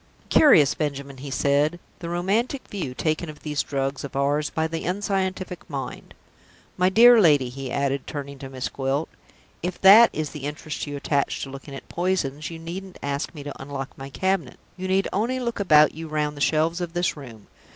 [0.29, 4.83] "Curious, Benjamin," he said, "the romantic view taken of these drugs of ours by the
[4.83, 6.15] unscientific mind!
[6.75, 9.09] My dear lady," he added, turning to Miss Gwilt,
[9.61, 13.43] "if that is the interest you attach to looking at poisons, you needn't ask me
[13.43, 17.15] to unlock my cabinet you need only look about you round the shelves of this
[17.15, 17.45] room.